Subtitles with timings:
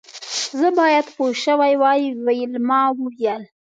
[0.59, 3.43] زه باید پوه شوې وای ویلما وویل